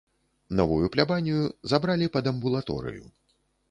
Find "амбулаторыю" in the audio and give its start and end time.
2.35-3.03